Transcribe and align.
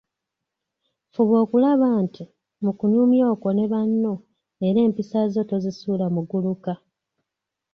Fuba 1.13 1.35
okulaba 1.43 1.87
nti, 2.03 2.23
mu 2.63 2.71
kunyumya 2.77 3.25
okwo 3.33 3.49
ne 3.53 3.65
banno 3.73 4.13
era 4.67 4.79
empisa 4.87 5.19
zo 5.33 5.41
tozisuula 5.49 6.05
muguluka. 6.15 6.73